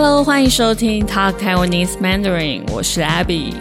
[0.00, 3.52] Hello，欢迎收听 Talk Taiwanese Mandarin，我是 Abby。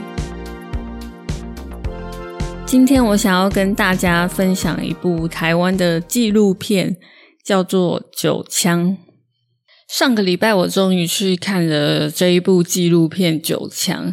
[2.64, 6.96] 今天我想要跟大家分享一部台湾的纪录片，
[7.44, 8.90] 叫做《九枪》。
[9.90, 14.10] 上个礼拜我终于去看了这一部纪录片《九枪》，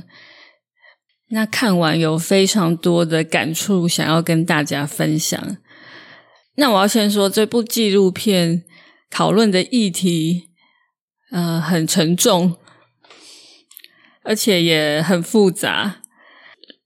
[1.29, 5.59] 那看完有非常多的感触，想要跟大家分享。
[6.57, 8.65] 那我要先说，这部纪录片
[9.11, 10.54] 讨论的议题。
[11.35, 12.55] 呃，很沉重，
[14.23, 15.97] 而且也很复杂。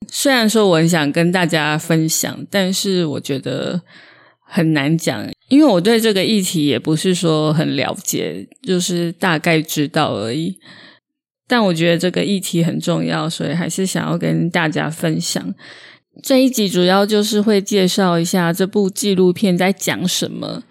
[0.09, 3.83] 虽然说我很想跟大家分享，但是我觉得
[4.41, 10.59] 很难讲，因为我对这个议题也不是说很了解，就是大概知道而已。
[11.47, 15.55] 但我觉得这个议题很重要，所以还是想要跟大家分享。
[16.23, 20.63] 这一集主要就是会介绍一下这部纪录片在讲什么，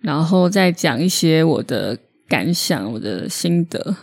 [0.00, 1.98] 然后再讲一些我的。
[2.27, 3.95] 感想，我的心得。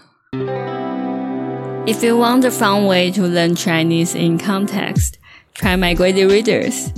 [1.86, 5.14] If you want a fun way to learn Chinese in context,
[5.54, 6.90] try my Grady Readers.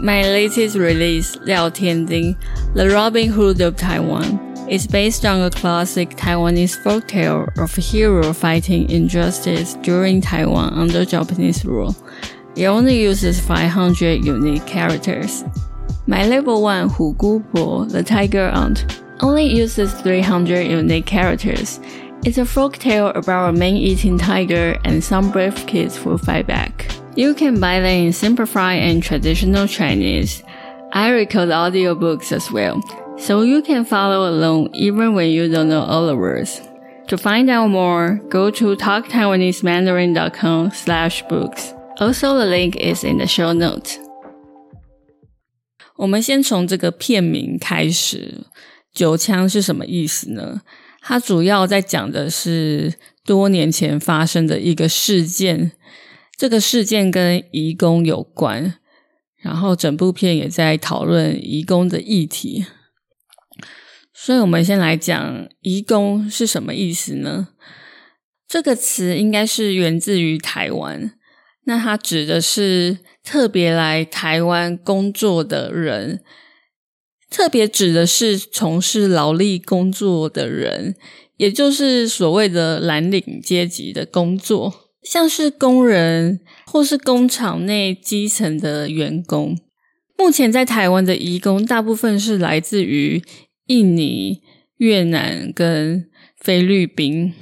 [0.00, 2.36] My latest release, Liao Tianding,
[2.74, 8.32] The Robin Hood of Taiwan, is based on a classic Taiwanese folktale of a hero
[8.32, 11.94] fighting injustice during Taiwan under Japanese rule.
[12.56, 15.44] It only uses 500 unique characters.
[16.06, 21.80] My level 1 Hu Gu Po, The Tiger Aunt, only uses 300 unique characters.
[22.24, 26.86] It's a folk tale about a man-eating tiger and some brave kids who fight back.
[27.14, 30.42] You can buy them in simplified and traditional Chinese.
[30.92, 32.82] I record audiobooks as well,
[33.18, 36.60] so you can follow along even when you don't know all the words.
[37.08, 41.74] To find out more, go to talktaiwanesemandarin.com slash books.
[41.98, 43.98] Also, the link is in the show notes.
[45.96, 48.44] 我们先从这个片名开始。
[48.93, 50.61] 九枪是什么意思呢？
[51.01, 52.93] 它主要在讲的是
[53.25, 55.71] 多年前发生的一个事件，
[56.37, 58.75] 这个事件跟移工有关，
[59.37, 62.65] 然后整部片也在讨论移工的议题。
[64.13, 67.49] 所以，我们先来讲移工是什么意思呢？
[68.47, 71.13] 这个词应该是源自于台湾，
[71.65, 76.23] 那它指的是特别来台湾工作的人。
[77.33, 80.95] 特别指的是从事劳力工作的人，
[81.37, 89.57] 也就是所谓的蓝领阶级的工作，像是工人或是工厂内基层的员工。
[90.15, 93.23] 目前在台湾的移工，大部分是来自于
[93.65, 94.43] 印尼、
[94.77, 96.07] 越南跟
[96.39, 97.33] 菲律宾，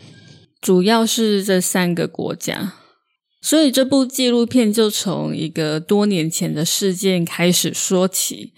[0.61, 2.75] 主要是这三个国家。
[3.41, 8.53] 所以这部纪录片就从一个多年前的事件开始说起。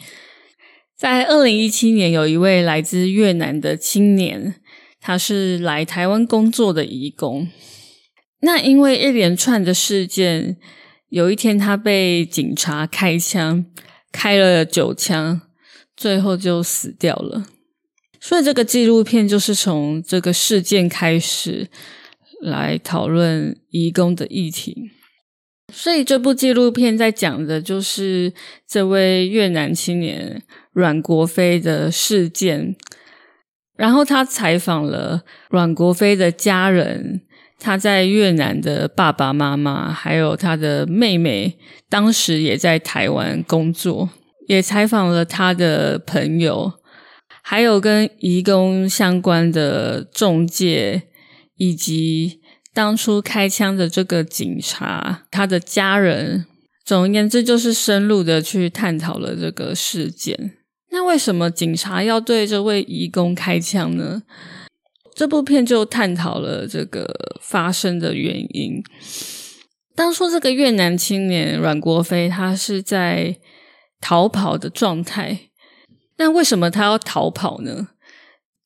[1.04, 4.56] 在二零一七年，有一位来自越南的青年，
[5.02, 7.50] 他是来台湾工作的移工。
[8.40, 10.56] 那因为一连串的事件，
[11.10, 13.66] 有一天他被警察开枪，
[14.14, 15.42] 开了九枪，
[15.98, 17.48] 最后就死掉了。
[18.22, 21.68] 所以这个纪录片就是从这个事件开始
[22.42, 24.92] 来讨论移工的议题。
[25.74, 28.32] 所以这部纪录片在讲的就是
[28.66, 30.42] 这位越南青年
[30.74, 32.76] 阮国飞的事件，
[33.78, 37.22] 然后他采访了阮国飞的家人，
[37.60, 41.58] 他在越南的爸爸妈妈，还有他的妹妹，
[41.88, 44.10] 当时也在台湾工作，
[44.48, 46.74] 也采访了他的朋友，
[47.42, 51.04] 还有跟移工相关的中介
[51.56, 52.42] 以及。
[52.76, 56.48] 当初开枪的这个警察，他的家人，
[56.84, 60.54] 总而言之，就是深入的去探讨了这个事件。
[60.94, 64.22] 那为什么警察要对这位义工开枪呢？
[65.16, 68.84] 这部片就探讨了这个发生的原因。
[69.96, 73.38] 当初这个越南青年阮国飞，他是在
[74.00, 75.50] 逃跑的状态。
[76.18, 77.88] 那为什么他要逃跑呢？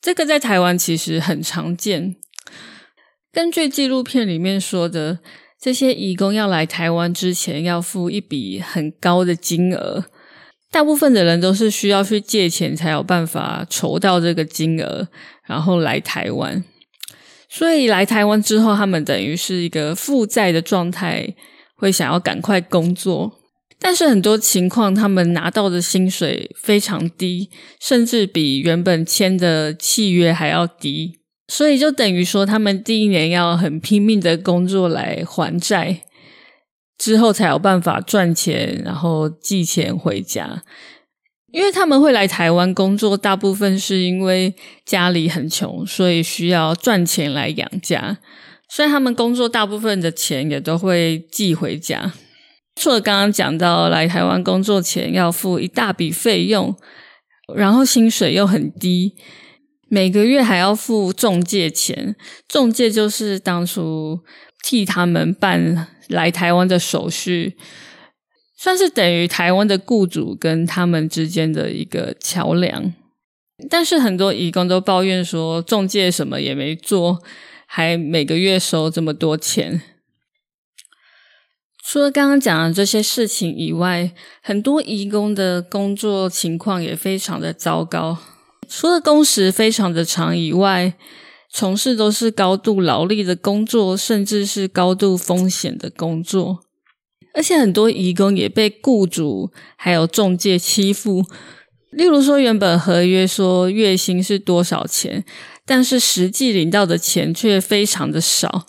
[0.02, 2.18] 这个在台湾其实很常见。
[3.32, 5.20] 根据纪录片里面说的，
[5.58, 10.06] 这些义工要来台湾之前要付一笔很高的金额，
[10.72, 15.08] 大部分的人都是需要去借钱才有办法筹到这个金额，
[15.46, 16.64] 然后来台湾。
[17.50, 21.34] 所以来台湾之后，他们等于是一个负债的状态，
[21.76, 23.40] 会想要赶快工作。
[23.80, 27.50] 但是很多情况，他们拿到的薪水非常低，
[27.80, 31.20] 甚至比原本签的契约还要低。
[31.48, 36.02] 所以就等于说，他们第一年要很拼命的工作来还债，
[36.98, 40.64] 之后才有办法赚钱，然后寄钱回家。
[41.54, 44.54] 因为他们会来台湾工作，大部分是因为
[44.86, 48.18] 家里很穷，所以需要赚钱来养家，
[48.70, 52.14] 所以他们工作大部分的钱也都会寄回家。
[52.76, 56.76] 除了刚刚讲到来台湾工作前要付一大笔费用，
[57.56, 59.16] 然后薪水又很低，
[59.90, 62.16] 每个月还要付中介钱，
[62.48, 64.20] 中介就是当初
[64.68, 67.56] 替他们办来台湾的手续。
[68.58, 72.94] 算是等于台湾的雇主跟他们之间的一个桥梁，
[73.70, 77.24] 但是很多义工都抱怨说，中介什么也没做，
[77.66, 79.82] 还每个月收这么多钱。
[81.82, 84.12] 除了刚刚讲的这些事情以外，
[84.42, 88.18] 很多义工的工作情况也非常的糟糕。
[88.68, 90.94] 除了工时非常的长以外，
[91.50, 96.60] 从事都是高度劳力的工作，甚至是高度风险的工作。
[97.34, 101.24] 而且很多义工也被雇主还有中介欺负，
[101.92, 105.24] 例如说原本合约说月薪是多少钱，
[105.66, 108.66] 但是实际领到的钱却非常的少，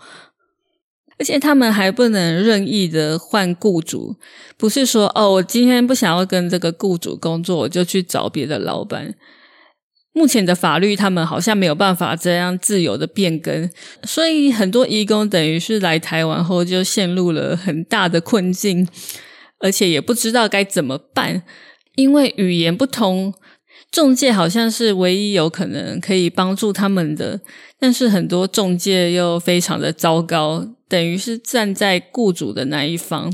[1.18, 4.16] 而且他们还不能任意的换雇主，
[4.58, 9.14] 不是说哦，我今天不想要跟这个雇主工作，我就去找别的老板。
[10.18, 13.70] 目前的法律，他们好像没有办法这样自由的变更，
[14.02, 18.88] 所以很多义工等于是来台湾后就陷入了很大的困境，
[19.60, 21.44] 而且也不知道该怎么办，
[21.94, 23.32] 因为语言不通，
[23.92, 27.40] 中介好像是唯一有可能可以帮助他们的，
[27.78, 33.32] 但是很多中介又非常的糟糕，等于是站在雇主的那一方，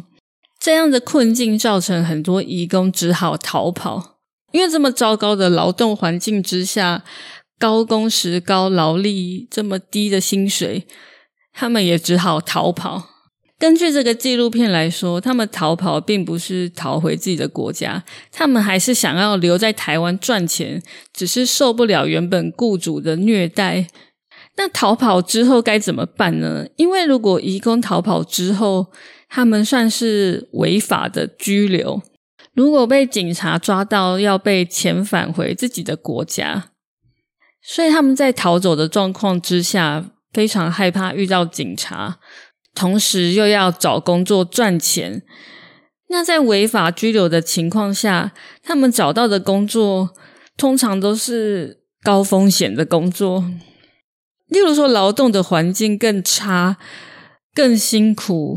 [0.61, 4.14] 这样的困境造成很多义工只好逃跑。
[4.55, 7.03] 因为这么糟糕的劳动环境之下，
[7.59, 10.87] 高工时、高劳力，这么低的薪水，
[11.53, 13.11] 他们也只好逃跑。
[13.59, 20.81] 根据这个纪录片来说，他们逃跑并不是逃回自己的国家，他们还是想要留在台湾赚钱，
[21.13, 23.89] 只是受不了原本雇主的虐待。
[24.57, 26.65] 那逃跑之后该怎么办呢？
[26.77, 28.87] 因为如果移工逃跑之后，
[29.29, 32.01] 他们算是违法的拘留。
[32.55, 36.71] 如果被警察抓到，要被遣返回自己的国家，
[37.61, 42.19] 所以他们在逃走的状况之下，非常害怕遇到警察，
[42.75, 45.23] 同时又要找工作赚钱。
[46.09, 50.11] 那在违法拘留的情况下，他们找到的工作
[50.57, 53.45] 通常都是高风险的工作，
[54.47, 56.77] 例如说劳动的环境更差、
[57.53, 58.57] 更辛苦，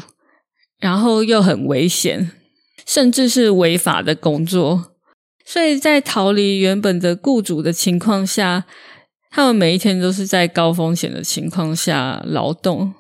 [0.78, 2.32] 然后又很危险。
[2.88, 4.94] 甚至是违法的工作，
[5.46, 8.66] 所以在逃离原本的雇主的情况下，
[9.30, 12.94] 他们每一天都是在高风险的情况下劳动。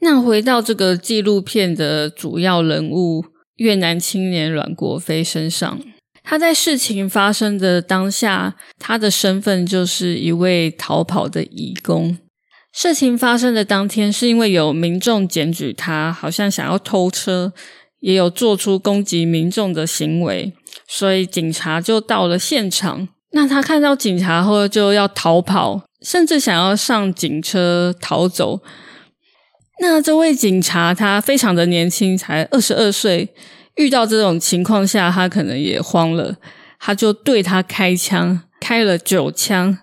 [0.00, 3.24] 那回到这个纪录片的主要人物
[3.56, 5.80] 越南青年阮国飞身上，
[6.22, 12.16] 他在事情发生的当下，他的身份就是一位逃跑的义工。
[12.72, 17.52] 事情发生的当天，是因为有民众检举他，好像想要偷车。
[18.00, 20.52] 也有做出攻击民众的行为，
[20.86, 23.08] 所以警察就到了现场。
[23.32, 28.60] 那他看到警察后就要逃跑，甚至想要上警车逃走。
[29.80, 33.28] 那这位警察他非常的年轻，才二十二岁。
[33.76, 36.36] 遇到这种情况下，他可能也慌了，
[36.80, 39.78] 他就对他开枪，开了九枪。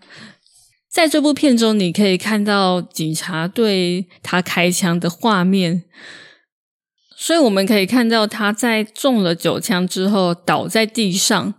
[0.91, 5.83] 在这部片中，你可以看到警察对他开枪的画面。
[7.17, 11.53] 所以我们可以看到，他在中了九枪之后倒在地上，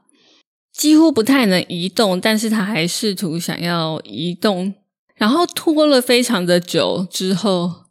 [0.73, 4.75] 几乎不太能移动，但是他还试图想要移动，
[5.15, 7.87] 然后拖了非常的久之后，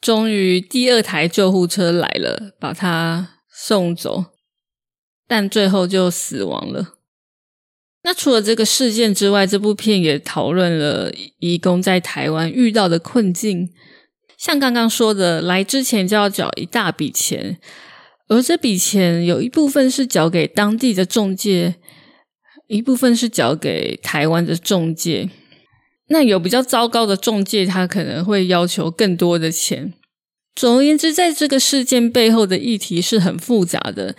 [0.00, 4.26] 终于第二台救护车来了，把他送走，
[5.26, 6.94] 但最后就死亡了。
[8.04, 13.72] 那除了这个事件之外，这部片也讨论了移工在台湾遇到的困境。
[14.42, 17.60] 像刚刚说的，来之前就要缴一大笔钱，
[18.26, 21.76] 而这笔钱有一部分是缴给当地的中介，
[22.66, 25.30] 一部分是缴给台湾的中介。
[26.08, 29.92] 那有比较糟糕的中介，他可能会要求更多的钱。
[30.56, 34.16] 总而言之，在这个事件背后的议题是很复杂的。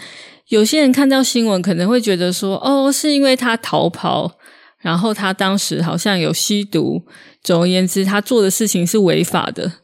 [0.47, 4.37] 有些人看到新闻可能会觉得说：“哦，是因为他逃跑，
[4.79, 7.01] 然后他当时好像有吸毒。”
[7.43, 9.82] 总而言之，他做的事情是违法的。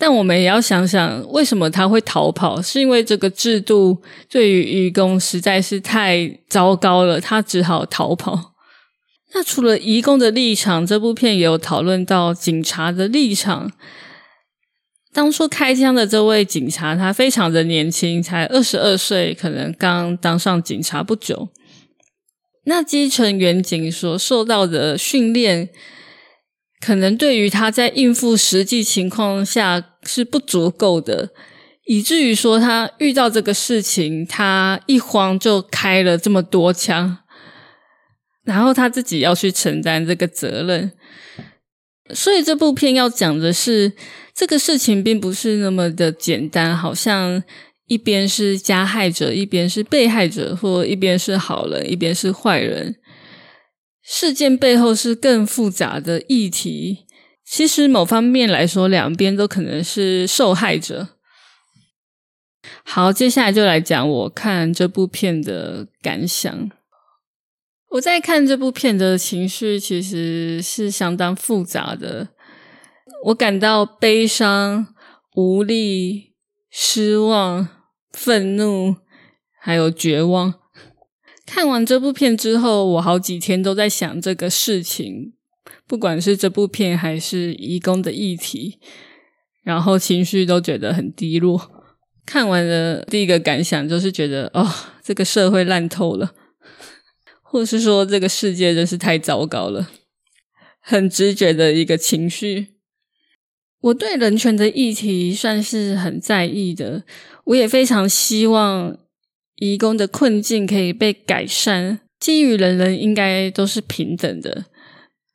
[0.00, 2.62] 但我们也要想想，为什么他会逃跑？
[2.62, 8.54] 是因为这个制度对于义工实在是太糟糕了，他只好逃跑。
[9.34, 13.70] 那除了义工的立场，这部片也有讨论到警察的立场。
[15.12, 21.50] 当初开枪的这位警察，他非常的年轻，才二十二岁，可能刚当上警察不久。
[22.64, 25.68] 那基层员警所受到的训练，
[26.80, 31.30] 可能对于他在应付实际情况下是不足够的，
[31.84, 37.18] 以至于说他遇到这个事情，他一慌就开了这么多枪，
[38.44, 40.92] 然后他自己要去承担这个责任。
[42.14, 43.92] 所以这部片要讲的是，
[44.34, 47.42] 这个事情并不是那么的简单，好像。
[47.86, 52.94] 一边是加害者，一边是被害者，或一边是好人，一边是坏人。
[54.00, 56.98] 事件背后是更复杂的议题。
[57.50, 61.08] 其实某方面来说，两边都可能是受害者。
[62.84, 66.70] 好，接下来就来讲我看这部片的感想。
[67.88, 72.28] 我在看这部片的情绪其实是相当复杂的。
[73.24, 74.94] 我感到悲伤、
[75.34, 76.34] 无力、
[76.70, 77.68] 失望。
[78.12, 78.96] 愤怒，
[79.60, 80.54] 还有绝望。
[81.46, 85.34] 看完这部片之后，我好几天都在想这个事情，
[85.90, 88.78] 不管是这部片还是义工的议题，
[89.64, 91.68] 然后情绪都觉得很低落。
[92.24, 96.32] 看完的第一个感想就是觉得，哦，这个社会烂透了，
[97.42, 99.90] 或是说这个世界真是太糟糕了，
[100.80, 102.68] 很直觉的一个情绪。
[103.80, 107.02] 我对人权的议题算是很在意的。
[107.46, 108.96] 我也非常希望
[109.56, 114.66] 移工的困境可以被改善，基于人人应该都是平等的，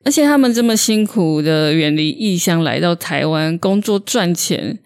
[0.05, 4.79] 而且他们这么辛苦的远离异乡来到台湾工作赚钱，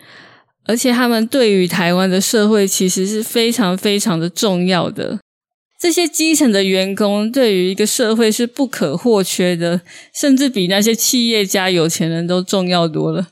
[0.66, 5.20] 而且他们对于台湾的社会其实是非常非常的重要的。
[5.78, 9.82] 这些基层的员工对于一个社会是不可或缺的，
[10.14, 13.28] 甚至比那些企业家有钱人都重要多了。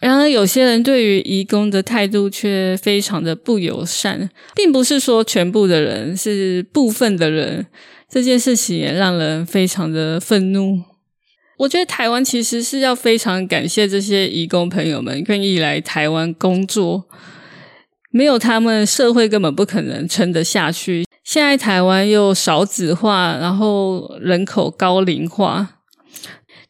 [0.00, 7.66] 然而，有些人对于移工的态度却非常的不友善，并不是说全部的人，是部分的人。
[8.08, 10.82] 这件事情也让人非常的愤怒。
[11.58, 17.08] 我觉得台湾其实是要非常感谢这些移工朋友们愿意来台湾工作，
[18.10, 21.04] 没有他们，社会根本不可能撑得下去。
[21.24, 25.80] 现在台湾又少子化，然后人口高龄化，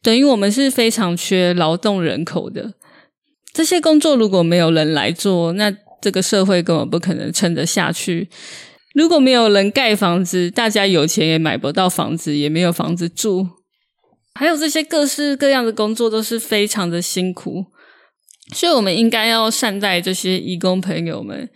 [0.02, 2.72] 等于我们是非常缺劳动人口的。
[3.52, 8.30] 这些工作如果没有人来做，那这个社会根本不可能撑得下去。
[8.94, 13.57] 如果没有人盖房子，大家有钱也买不到房子，也没有房子住。
[14.38, 17.66] 还有这些各式各样的工作都是非常的辛苦，
[18.54, 21.50] 所以我们应该要善待这些义工朋友们。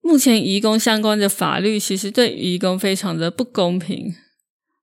[0.00, 4.12] 目前义工相关的法律其实对义工非常的不公平，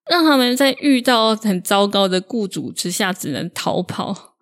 [0.10, 4.36] 让他们在遇到很糟糕的雇主之下，只能逃跑。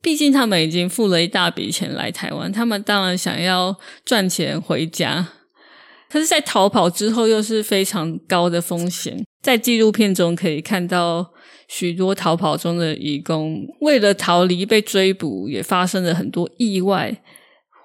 [0.00, 5.28] 毕竟他们已经付了一大笔钱来台湾，他们当然想要赚钱回家。
[6.08, 9.22] 可是，在逃跑之后又是非常高的风险。
[9.42, 11.32] 在纪录片中可以看到
[11.74, 17.22] 许多逃跑中的义工，为了逃离被追捕，也发生了很多意外，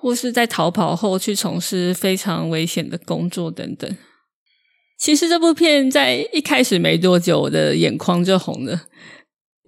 [0.01, 3.89] 或是在逃跑后去从事非常危险的工作等等。
[4.99, 8.81] 其实这部片在一开始没多久，我的眼眶就红了，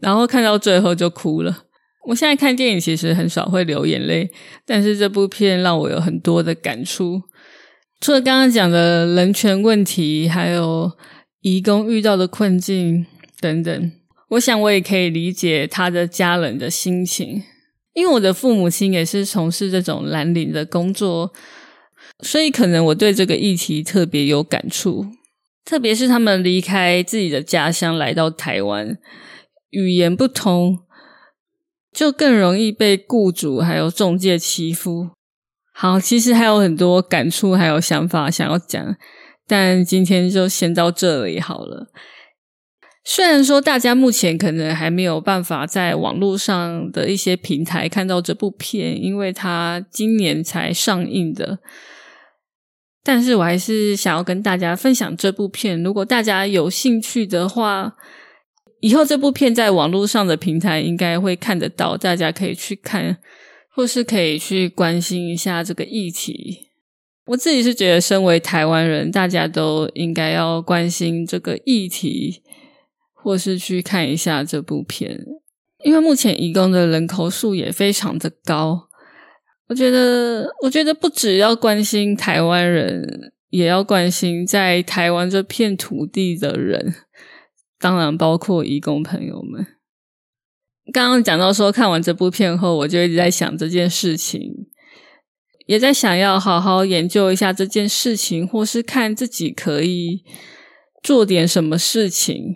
[0.02, 1.64] 然后看到最后就哭了。
[2.10, 4.30] 我现在看电影其实很少会流眼泪，
[4.66, 7.22] 但是这部片让我有很多的感触。
[8.02, 10.92] 除了刚刚讲的人权问题，还有
[11.40, 13.06] 移工遇到的困境
[13.40, 13.92] 等等，
[14.30, 17.44] 我想我也可以理解他的家人的心情。
[17.94, 21.34] 因为我的父母亲也是从事这种蓝领的工作，
[22.22, 25.08] 所以可能我对这个议题特别有感触。
[25.66, 28.98] 特别是他们离开自己的家乡来到台湾，
[29.72, 30.80] 语言不通。
[31.92, 35.10] 就更容易被雇主还有中介欺负。
[35.74, 38.96] 好，其实还有很多感触，还有想法想要讲，
[39.48, 41.88] 但今天就先到这里好了。
[43.10, 51.58] 虽然说大家目前可能还没有办法在网络上的一些平台看到这部片，因为它今年才上映的，
[53.04, 55.82] 但是我还是想要跟大家分享这部片。
[55.82, 57.96] 如果大家有兴趣的话。
[58.82, 63.18] 以后这部片在网络上的平台应该会看得到，大家可以去看，
[63.76, 66.70] 或是可以去关心一下这个议题。
[67.26, 72.42] 我自己是觉得，身为台湾人，大家都应该要关心这个议题，
[73.22, 75.20] 或是去看一下这部片。
[75.84, 78.90] 因为目前移工的人口数也非常的高，
[79.70, 86.96] 我觉得，我觉得不只要关心台湾人，也要关心在台湾这片土地的人。
[87.80, 89.66] 当然，包括义工朋友们。
[90.92, 94.42] 刚刚讲到说，看完这部片后，我就一直在想这件事情，
[95.66, 100.24] 也在想要好好研究一下这件事情，或是看自己可以
[101.02, 102.56] 做点什么事情。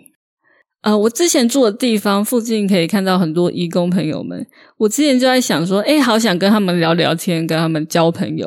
[0.84, 8.46] 啊，我之前住的地方附近可以看到很多义工朋友们，我之前就在想说，哎，好想跟他们聊聊天，跟他们交朋友，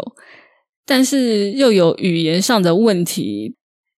[0.85, 3.55] 但是又有语言上的问题。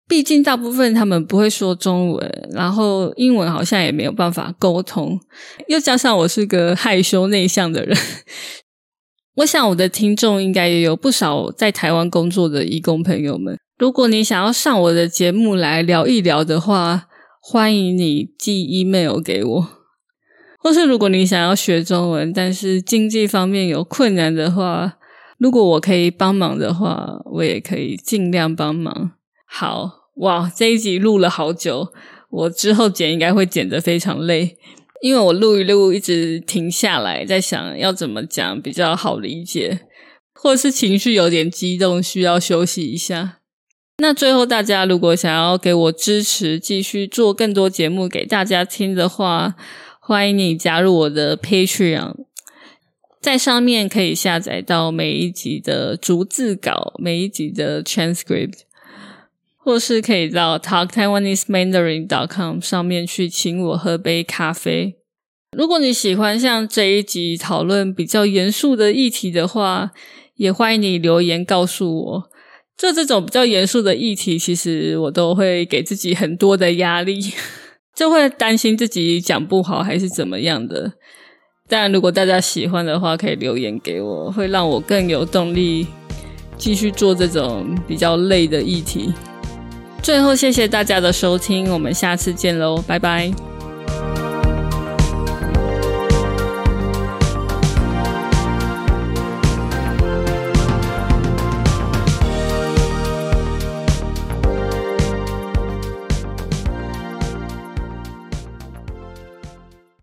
[0.07, 5.19] 毕竟大部分他们不会说中文，然后英文好像也没有办法沟通，
[5.67, 7.95] 又加上我是个害羞内向的人，
[9.35, 13.59] 我想我的听众应该也有不少在台湾工作的义工朋友们。
[13.77, 17.08] 如果你想要上我的节目来聊一聊的话，
[17.39, 19.69] 欢迎你寄 email 给我，
[20.59, 24.97] 或是如果你想要学中文，但是经济方面有困难的话，
[25.37, 29.11] 如果我可以帮忙的话，我也可以尽量帮忙。
[29.45, 29.97] 好。
[30.19, 31.93] 哇，这一集录了好久，
[32.29, 34.57] 我之后剪应该会剪得非常累，
[35.01, 39.87] 因为我录一录一直停下来，在想要怎么讲比较好理解，
[40.33, 43.38] 或是情绪有点激动，需要休息一下。
[44.01, 49.55] 那最后，大家如果想要给我支持，继续做更多节目给大家听的话，
[49.99, 52.15] 欢迎你加入我的 Patreon，
[53.19, 58.59] 在上面可以下载到每一集的逐字稿，每一集的 transcript。
[59.61, 64.95] 或是可以到 talktaiwanesemandarin.com 上面去请我喝杯咖啡。
[65.55, 69.91] 如果你喜欢像这一集讨论比较严肃的议题的话，
[70.35, 72.28] 也欢迎你留言告诉我。
[72.79, 77.19] 做这种比较严肃的议题，其实我都会给自己很多的压力，
[77.93, 80.93] 就会担心自己讲不好还是怎么样的。
[81.67, 85.85] 但如果大家喜欢的话，可以留言给我，会让我更有动力
[86.57, 89.13] 继续做这种比较累的议题。
[90.01, 93.48] 最后，谢谢大家的收听，我们下次见喽，拜拜。